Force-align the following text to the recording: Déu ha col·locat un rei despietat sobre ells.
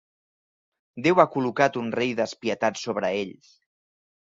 Déu 1.07 1.21
ha 1.23 1.25
col·locat 1.35 1.77
un 1.83 1.93
rei 1.99 2.15
despietat 2.23 2.83
sobre 2.87 3.15
ells. 3.21 3.55